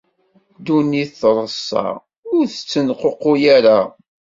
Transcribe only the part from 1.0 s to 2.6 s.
treṣṣa, ur